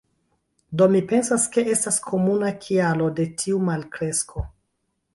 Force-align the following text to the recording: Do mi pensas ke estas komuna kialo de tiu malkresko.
Do 0.81 0.87
mi 0.95 1.01
pensas 1.11 1.45
ke 1.57 1.65
estas 1.75 2.01
komuna 2.09 2.51
kialo 2.65 3.13
de 3.21 3.31
tiu 3.45 3.63
malkresko. 3.71 4.49